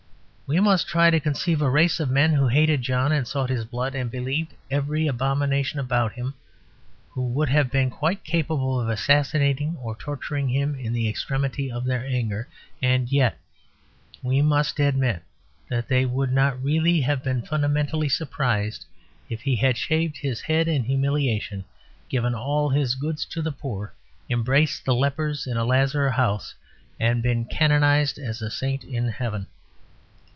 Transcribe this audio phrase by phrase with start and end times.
[0.51, 3.63] We must try to conceive a race of men who hated John, and sought his
[3.63, 6.33] blood, and believed every abomination about him,
[7.11, 11.85] who would have been quite capable of assassinating or torturing him in the extremity of
[11.85, 12.49] their anger.
[12.81, 13.39] And yet
[14.21, 15.23] we must admit
[15.69, 18.83] that they would not really have been fundamentally surprised
[19.29, 21.63] if he had shaved his head in humiliation,
[22.09, 23.93] given all his goods to the poor,
[24.29, 26.53] embraced the lepers in a lazar house,
[26.99, 29.47] and been canonised as a saint in heaven.